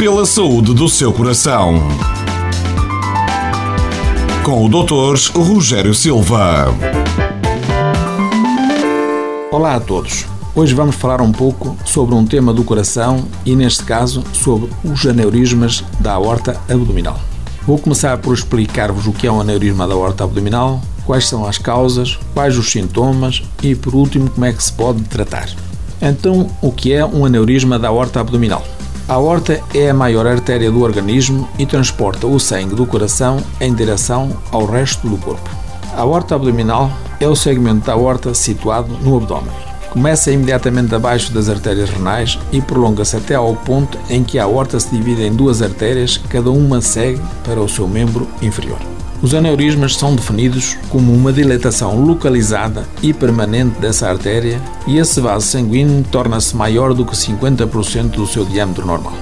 pela 0.00 0.24
saúde 0.24 0.72
do 0.72 0.88
seu 0.88 1.12
coração. 1.12 1.74
Com 4.42 4.64
o 4.64 4.66
Dr. 4.66 5.38
Rogério 5.38 5.92
Silva. 5.92 6.74
Olá 9.50 9.74
a 9.74 9.80
todos. 9.80 10.24
Hoje 10.54 10.72
vamos 10.72 10.96
falar 10.96 11.20
um 11.20 11.30
pouco 11.30 11.76
sobre 11.84 12.14
um 12.14 12.24
tema 12.24 12.50
do 12.50 12.64
coração 12.64 13.26
e, 13.44 13.54
neste 13.54 13.84
caso, 13.84 14.24
sobre 14.32 14.70
os 14.82 15.04
aneurismas 15.04 15.84
da 15.98 16.14
aorta 16.14 16.58
abdominal. 16.66 17.20
Vou 17.66 17.76
começar 17.76 18.16
por 18.16 18.32
explicar-vos 18.32 19.06
o 19.06 19.12
que 19.12 19.26
é 19.26 19.30
um 19.30 19.42
aneurisma 19.42 19.86
da 19.86 19.92
aorta 19.92 20.24
abdominal, 20.24 20.80
quais 21.04 21.28
são 21.28 21.44
as 21.44 21.58
causas, 21.58 22.18
quais 22.32 22.56
os 22.56 22.70
sintomas 22.70 23.42
e, 23.62 23.74
por 23.74 23.94
último, 23.94 24.30
como 24.30 24.46
é 24.46 24.52
que 24.54 24.64
se 24.64 24.72
pode 24.72 25.02
tratar. 25.02 25.50
Então, 26.00 26.48
o 26.62 26.72
que 26.72 26.90
é 26.90 27.04
um 27.04 27.26
aneurisma 27.26 27.78
da 27.78 27.88
aorta 27.88 28.18
abdominal? 28.18 28.64
A 29.10 29.14
aorta 29.14 29.60
é 29.74 29.90
a 29.90 29.92
maior 29.92 30.24
artéria 30.24 30.70
do 30.70 30.82
organismo 30.82 31.48
e 31.58 31.66
transporta 31.66 32.28
o 32.28 32.38
sangue 32.38 32.76
do 32.76 32.86
coração 32.86 33.42
em 33.60 33.74
direção 33.74 34.30
ao 34.52 34.64
resto 34.64 35.08
do 35.08 35.16
corpo. 35.16 35.50
A 35.96 36.02
aorta 36.02 36.36
abdominal 36.36 36.92
é 37.18 37.26
o 37.26 37.34
segmento 37.34 37.86
da 37.86 37.94
aorta 37.94 38.32
situado 38.34 38.86
no 39.02 39.16
abdômen. 39.16 39.50
Começa 39.90 40.30
imediatamente 40.30 40.94
abaixo 40.94 41.32
das 41.32 41.48
artérias 41.48 41.90
renais 41.90 42.38
e 42.52 42.60
prolonga-se 42.60 43.16
até 43.16 43.34
ao 43.34 43.56
ponto 43.56 43.98
em 44.08 44.22
que 44.22 44.38
a 44.38 44.44
aorta 44.44 44.78
se 44.78 44.90
divide 44.90 45.24
em 45.24 45.32
duas 45.32 45.60
artérias, 45.60 46.16
cada 46.28 46.52
uma 46.52 46.80
segue 46.80 47.20
para 47.42 47.60
o 47.60 47.68
seu 47.68 47.88
membro 47.88 48.28
inferior. 48.40 48.78
Os 49.22 49.34
aneurismas 49.34 49.96
são 49.96 50.14
definidos 50.14 50.78
como 50.88 51.12
uma 51.12 51.30
dilatação 51.30 52.02
localizada 52.02 52.88
e 53.02 53.12
permanente 53.12 53.78
dessa 53.78 54.08
artéria 54.08 54.60
e 54.86 54.96
esse 54.96 55.20
vaso 55.20 55.46
sanguíneo 55.46 56.02
torna-se 56.10 56.56
maior 56.56 56.94
do 56.94 57.04
que 57.04 57.14
50% 57.14 58.12
do 58.12 58.26
seu 58.26 58.46
diâmetro 58.46 58.86
normal. 58.86 59.12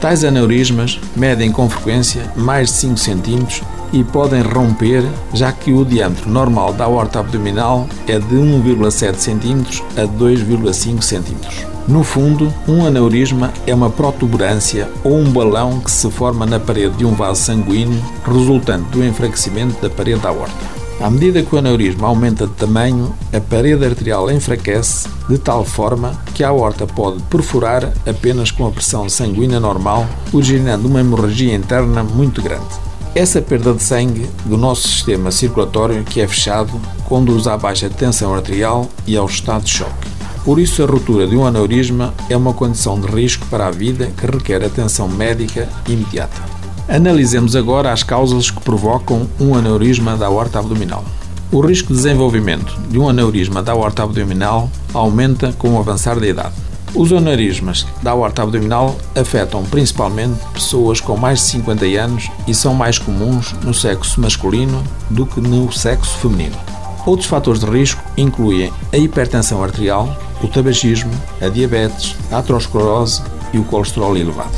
Tais 0.00 0.24
aneurismas 0.24 0.98
medem 1.14 1.52
com 1.52 1.68
frequência 1.68 2.32
mais 2.34 2.68
de 2.68 2.76
5 2.76 2.94
cm 2.94 3.64
e 3.94 4.02
podem 4.02 4.42
romper, 4.42 5.04
já 5.32 5.52
que 5.52 5.72
o 5.72 5.84
diâmetro 5.84 6.28
normal 6.28 6.72
da 6.72 6.84
aorta 6.84 7.20
abdominal 7.20 7.86
é 8.08 8.18
de 8.18 8.34
1,7 8.34 9.14
cm 9.14 9.82
a 9.96 10.02
2,5 10.02 11.00
cm. 11.00 11.74
No 11.86 12.02
fundo, 12.02 12.52
um 12.66 12.84
aneurisma 12.84 13.52
é 13.66 13.74
uma 13.74 13.88
protuberância 13.88 14.88
ou 15.04 15.16
um 15.16 15.30
balão 15.30 15.78
que 15.78 15.90
se 15.90 16.10
forma 16.10 16.44
na 16.44 16.58
parede 16.58 16.96
de 16.96 17.04
um 17.04 17.14
vaso 17.14 17.42
sanguíneo, 17.42 18.02
resultante 18.26 18.88
do 18.90 19.04
enfraquecimento 19.04 19.80
da 19.80 19.88
parede 19.88 20.20
da 20.20 20.30
aorta. 20.30 20.84
À 21.00 21.08
medida 21.08 21.42
que 21.42 21.54
o 21.54 21.58
aneurisma 21.58 22.08
aumenta 22.08 22.46
de 22.46 22.52
tamanho, 22.54 23.14
a 23.32 23.40
parede 23.40 23.84
arterial 23.84 24.30
enfraquece 24.30 25.08
de 25.28 25.38
tal 25.38 25.64
forma 25.64 26.18
que 26.34 26.42
a 26.42 26.48
aorta 26.48 26.86
pode 26.86 27.22
perfurar 27.24 27.92
apenas 28.08 28.50
com 28.50 28.66
a 28.66 28.70
pressão 28.70 29.08
sanguínea 29.08 29.60
normal, 29.60 30.06
originando 30.32 30.88
uma 30.88 31.00
hemorragia 31.00 31.54
interna 31.54 32.02
muito 32.02 32.42
grande. 32.42 32.93
Essa 33.14 33.40
perda 33.40 33.72
de 33.72 33.80
sangue 33.80 34.28
do 34.44 34.56
nosso 34.56 34.88
sistema 34.88 35.30
circulatório, 35.30 36.02
que 36.02 36.20
é 36.20 36.26
fechado, 36.26 36.72
conduz 37.04 37.46
à 37.46 37.56
baixa 37.56 37.88
tensão 37.88 38.34
arterial 38.34 38.88
e 39.06 39.16
ao 39.16 39.26
estado 39.26 39.62
de 39.62 39.70
choque. 39.70 40.08
Por 40.44 40.58
isso, 40.58 40.82
a 40.82 40.86
ruptura 40.86 41.24
de 41.24 41.36
um 41.36 41.46
aneurisma 41.46 42.12
é 42.28 42.36
uma 42.36 42.52
condição 42.52 43.00
de 43.00 43.06
risco 43.06 43.46
para 43.46 43.68
a 43.68 43.70
vida 43.70 44.10
que 44.16 44.26
requer 44.26 44.64
atenção 44.64 45.08
médica 45.08 45.68
imediata. 45.88 46.42
Analisemos 46.88 47.54
agora 47.54 47.92
as 47.92 48.02
causas 48.02 48.50
que 48.50 48.60
provocam 48.60 49.28
um 49.40 49.54
aneurisma 49.54 50.16
da 50.16 50.26
aorta 50.26 50.58
abdominal. 50.58 51.04
O 51.52 51.60
risco 51.60 51.88
de 51.88 51.94
desenvolvimento 51.94 52.76
de 52.90 52.98
um 52.98 53.08
aneurisma 53.08 53.62
da 53.62 53.70
aorta 53.70 54.02
abdominal 54.02 54.68
aumenta 54.92 55.52
com 55.52 55.76
o 55.76 55.78
avançar 55.78 56.18
da 56.18 56.26
idade. 56.26 56.54
Os 56.94 57.12
aneurismas 57.12 57.84
da 58.02 58.12
aorta 58.12 58.42
abdominal 58.42 58.96
afetam 59.16 59.64
principalmente 59.64 60.38
pessoas 60.52 61.00
com 61.00 61.16
mais 61.16 61.40
de 61.40 61.46
50 61.46 61.84
anos 61.86 62.30
e 62.46 62.54
são 62.54 62.72
mais 62.72 62.98
comuns 62.98 63.52
no 63.64 63.74
sexo 63.74 64.20
masculino 64.20 64.80
do 65.10 65.26
que 65.26 65.40
no 65.40 65.72
sexo 65.72 66.16
feminino. 66.18 66.56
Outros 67.04 67.28
fatores 67.28 67.60
de 67.60 67.66
risco 67.66 68.00
incluem 68.16 68.72
a 68.92 68.96
hipertensão 68.96 69.62
arterial, 69.62 70.16
o 70.40 70.46
tabagismo, 70.46 71.10
a 71.40 71.48
diabetes, 71.48 72.14
a 72.30 72.38
aterosclerose 72.38 73.22
e 73.52 73.58
o 73.58 73.64
colesterol 73.64 74.16
elevado. 74.16 74.56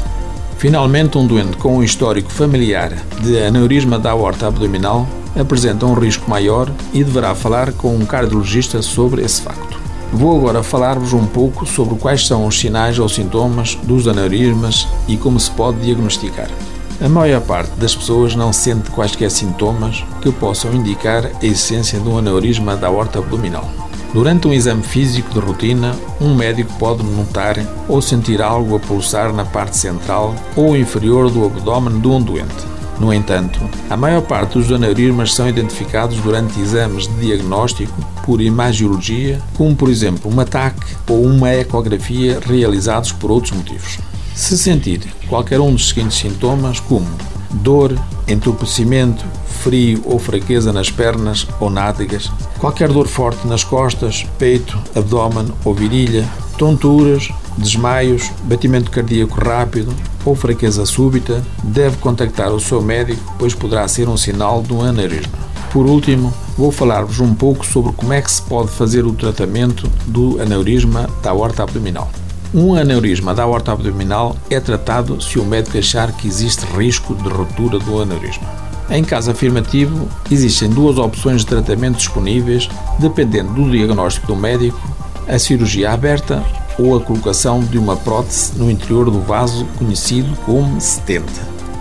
Finalmente, 0.58 1.16
um 1.16 1.26
doente 1.26 1.56
com 1.56 1.78
um 1.78 1.82
histórico 1.82 2.30
familiar 2.30 2.92
de 3.22 3.42
aneurisma 3.42 3.98
da 3.98 4.10
aorta 4.10 4.47
abdominal 4.47 5.08
apresenta 5.34 5.86
um 5.86 5.94
risco 5.94 6.28
maior 6.28 6.70
e 6.92 7.03
deverá 7.03 7.34
falar 7.34 7.72
com 7.72 7.97
um 7.97 8.04
cardiologista 8.04 8.82
sobre 8.82 9.22
esse 9.22 9.41
facto. 9.41 9.85
Vou 10.12 10.36
agora 10.38 10.62
falar-vos 10.62 11.12
um 11.12 11.26
pouco 11.26 11.66
sobre 11.66 11.96
quais 11.96 12.26
são 12.26 12.46
os 12.46 12.58
sinais 12.58 12.98
ou 12.98 13.08
sintomas 13.08 13.74
dos 13.82 14.06
aneurismas 14.06 14.86
e 15.08 15.16
como 15.16 15.38
se 15.38 15.50
pode 15.50 15.80
diagnosticar. 15.80 16.48
A 17.00 17.08
maior 17.08 17.42
parte 17.42 17.72
das 17.78 17.94
pessoas 17.94 18.34
não 18.34 18.52
sente 18.52 18.90
quaisquer 18.90 19.30
sintomas 19.30 20.02
que 20.22 20.32
possam 20.32 20.72
indicar 20.72 21.26
a 21.26 21.44
essência 21.44 22.00
de 22.00 22.08
um 22.08 22.16
aneurisma 22.16 22.76
da 22.76 22.86
aorta 22.86 23.18
abdominal. 23.18 23.68
Durante 24.14 24.48
um 24.48 24.52
exame 24.52 24.82
físico 24.82 25.28
de 25.34 25.40
rotina, 25.40 25.94
um 26.18 26.34
médico 26.34 26.72
pode 26.78 27.02
notar 27.02 27.56
ou 27.86 28.00
sentir 28.00 28.40
algo 28.40 28.76
a 28.76 28.80
pulsar 28.80 29.30
na 29.32 29.44
parte 29.44 29.76
central 29.76 30.34
ou 30.56 30.74
inferior 30.74 31.30
do 31.30 31.44
abdômen 31.44 32.00
de 32.00 32.08
um 32.08 32.22
doente. 32.22 32.75
No 32.98 33.12
entanto, 33.12 33.60
a 33.90 33.96
maior 33.96 34.22
parte 34.22 34.58
dos 34.58 34.72
aneurismas 34.72 35.34
são 35.34 35.48
identificados 35.48 36.16
durante 36.18 36.58
exames 36.58 37.06
de 37.06 37.26
diagnóstico 37.26 37.94
por 38.24 38.40
imagiologia, 38.40 39.40
como 39.54 39.76
por 39.76 39.90
exemplo 39.90 40.32
um 40.32 40.40
ataque 40.40 40.96
ou 41.08 41.22
uma 41.24 41.52
ecografia 41.52 42.40
realizados 42.40 43.12
por 43.12 43.30
outros 43.30 43.52
motivos. 43.52 43.98
Se 44.34 44.56
sentir 44.56 45.00
qualquer 45.28 45.60
um 45.60 45.72
dos 45.72 45.88
seguintes 45.88 46.18
sintomas, 46.18 46.80
como 46.80 47.06
dor, 47.50 47.98
entorpecimento, 48.26 49.24
frio 49.62 50.02
ou 50.04 50.18
fraqueza 50.18 50.72
nas 50.72 50.90
pernas 50.90 51.46
ou 51.60 51.70
nádegas, 51.70 52.30
qualquer 52.58 52.88
dor 52.88 53.06
forte 53.08 53.46
nas 53.46 53.64
costas, 53.64 54.26
peito, 54.38 54.78
abdômen 54.94 55.48
ou 55.64 55.74
virilha, 55.74 56.26
tonturas, 56.58 57.30
desmaios, 57.56 58.30
batimento 58.44 58.90
cardíaco 58.90 59.40
rápido 59.40 59.94
ou 60.24 60.34
fraqueza 60.34 60.84
súbita, 60.84 61.42
deve 61.62 61.96
contactar 61.98 62.52
o 62.52 62.60
seu 62.60 62.82
médico, 62.82 63.34
pois 63.38 63.54
poderá 63.54 63.86
ser 63.88 64.08
um 64.08 64.16
sinal 64.16 64.62
de 64.62 64.72
um 64.72 64.82
aneurisma. 64.82 65.38
Por 65.72 65.86
último, 65.86 66.32
vou 66.56 66.72
falar-vos 66.72 67.20
um 67.20 67.34
pouco 67.34 67.64
sobre 67.64 67.92
como 67.92 68.12
é 68.12 68.22
que 68.22 68.30
se 68.30 68.40
pode 68.42 68.70
fazer 68.70 69.04
o 69.04 69.12
tratamento 69.12 69.90
do 70.06 70.40
aneurisma 70.40 71.08
da 71.22 71.30
aorta 71.30 71.62
abdominal. 71.62 72.10
Um 72.54 72.74
aneurisma 72.74 73.34
da 73.34 73.42
aorta 73.42 73.72
abdominal 73.72 74.36
é 74.48 74.58
tratado 74.60 75.20
se 75.20 75.38
o 75.38 75.44
médico 75.44 75.76
achar 75.76 76.12
que 76.12 76.26
existe 76.26 76.64
risco 76.76 77.14
de 77.14 77.28
ruptura 77.28 77.78
do 77.78 78.00
aneurisma. 78.00 78.48
Em 78.88 79.02
caso 79.02 79.30
afirmativo, 79.30 80.08
existem 80.30 80.70
duas 80.70 80.96
opções 80.96 81.40
de 81.40 81.48
tratamento 81.48 81.96
disponíveis, 81.96 82.68
dependendo 82.98 83.52
do 83.52 83.70
diagnóstico 83.70 84.28
do 84.28 84.36
médico: 84.36 84.80
a 85.28 85.38
cirurgia 85.38 85.92
aberta 85.92 86.42
ou 86.78 86.97
a 86.97 87.00
colocação 87.00 87.60
de 87.60 87.78
uma 87.78 87.97
prótese 87.97 88.53
no 88.56 88.70
interior 88.70 89.10
do 89.10 89.20
vaso, 89.20 89.66
conhecido 89.78 90.37
como 90.44 90.81
stent. 90.81 91.25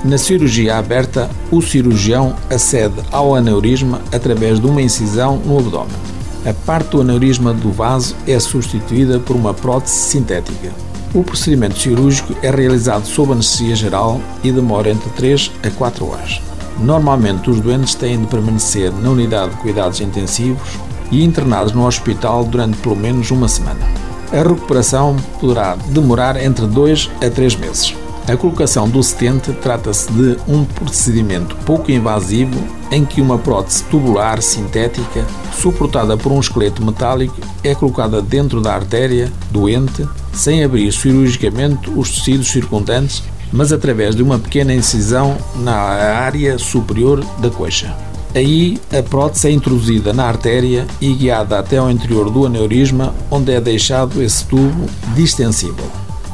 Na 0.04 0.18
cirurgia 0.18 0.78
aberta, 0.78 1.30
o 1.52 1.62
cirurgião 1.62 2.36
acede 2.50 3.02
ao 3.12 3.36
aneurisma 3.36 4.02
através 4.12 4.60
de 4.60 4.68
uma 4.68 4.82
incisão 4.82 5.38
no 5.38 5.58
abdômen 5.60 6.16
a 6.46 6.54
parte 6.54 6.90
do 6.90 7.02
aneurisma 7.02 7.52
do 7.56 7.72
vaso 7.72 8.16
é 8.28 8.40
substituída 8.40 9.20
por 9.20 9.36
uma 9.36 9.52
prótese 9.52 9.96
sintética. 9.96 10.72
O 11.12 11.24
procedimento 11.24 11.80
cirúrgico 11.80 12.36
é 12.44 12.52
realizado 12.52 13.08
sob 13.08 13.32
anestesia 13.32 13.76
geral 13.76 14.22
e 14.44 14.52
demora 14.52 14.92
entre 14.92 15.10
3 15.12 15.52
a 15.64 15.72
4 15.72 16.08
horas. 16.08 16.40
Normalmente, 16.78 17.50
os 17.50 17.60
doentes 17.60 17.96
têm 17.96 18.22
de 18.22 18.28
permanecer 18.28 18.92
na 18.92 19.10
unidade 19.10 19.56
de 19.56 19.62
cuidados 19.62 20.02
intensivos 20.02 20.78
e 21.12 21.24
internados 21.24 21.74
no 21.74 21.88
hospital 21.88 22.44
durante 22.44 22.78
pelo 22.78 22.96
menos 22.96 23.32
uma 23.32 23.48
semana. 23.48 24.05
A 24.32 24.38
recuperação 24.38 25.16
poderá 25.40 25.76
demorar 25.90 26.42
entre 26.44 26.66
2 26.66 27.10
a 27.26 27.30
3 27.30 27.56
meses. 27.56 27.96
A 28.28 28.36
colocação 28.36 28.90
do 28.90 29.04
stent 29.04 29.50
trata-se 29.62 30.12
de 30.12 30.36
um 30.48 30.66
procedimento 30.66 31.56
pouco 31.58 31.92
invasivo 31.92 32.60
em 32.92 33.06
que 33.06 33.22
uma 33.22 33.38
prótese 33.38 33.84
tubular 33.84 34.42
sintética, 34.42 35.24
suportada 35.54 36.18
por 36.18 36.32
um 36.32 36.40
esqueleto 36.40 36.84
metálico, 36.84 37.38
é 37.64 37.76
colocada 37.76 38.24
dentro 38.24 38.62
da 38.62 38.74
artéria 38.74 39.32
doente, 39.52 40.08
sem 40.34 40.64
abrir 40.64 40.92
cirurgicamente 40.92 41.88
os 41.96 42.10
tecidos 42.10 42.48
circundantes, 42.48 43.22
mas 43.54 43.72
através 43.72 44.16
de 44.16 44.24
uma 44.24 44.40
pequena 44.40 44.74
incisão 44.74 45.38
na 45.58 45.76
área 45.76 46.58
superior 46.58 47.24
da 47.38 47.52
coxa. 47.52 47.96
Aí, 48.36 48.78
a 48.92 49.02
prótese 49.02 49.48
é 49.48 49.52
introduzida 49.52 50.12
na 50.12 50.26
artéria 50.26 50.86
e 51.00 51.14
guiada 51.14 51.58
até 51.58 51.78
ao 51.78 51.90
interior 51.90 52.30
do 52.30 52.46
aneurisma, 52.46 53.16
onde 53.32 53.54
é 53.54 53.62
deixado 53.62 54.22
esse 54.22 54.44
tubo 54.46 54.88
distensível. 55.16 55.86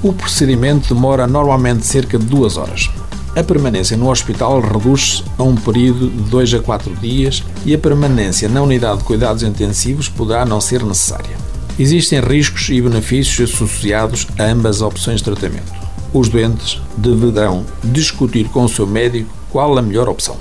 O 0.01 0.11
procedimento 0.11 0.95
demora 0.95 1.27
normalmente 1.27 1.85
cerca 1.85 2.17
de 2.17 2.25
duas 2.25 2.57
horas. 2.57 2.89
A 3.35 3.43
permanência 3.43 3.95
no 3.95 4.09
hospital 4.09 4.59
reduz-se 4.59 5.23
a 5.37 5.43
um 5.43 5.55
período 5.55 6.09
de 6.09 6.29
2 6.29 6.55
a 6.55 6.59
4 6.59 6.95
dias 6.95 7.43
e 7.63 7.75
a 7.75 7.77
permanência 7.77 8.49
na 8.49 8.63
unidade 8.63 8.97
de 8.97 9.03
cuidados 9.03 9.43
intensivos 9.43 10.09
poderá 10.09 10.43
não 10.43 10.59
ser 10.59 10.83
necessária. 10.83 11.37
Existem 11.77 12.19
riscos 12.19 12.67
e 12.69 12.81
benefícios 12.81 13.53
associados 13.53 14.27
a 14.39 14.43
ambas 14.45 14.81
opções 14.81 15.19
de 15.19 15.25
tratamento. 15.25 15.71
os 16.13 16.27
doentes 16.27 16.81
deverão 16.97 17.63
discutir 17.83 18.49
com 18.49 18.65
o 18.65 18.69
seu 18.69 18.85
médico 18.85 19.33
qual 19.49 19.77
a 19.77 19.81
melhor 19.81 20.09
opção. 20.09 20.35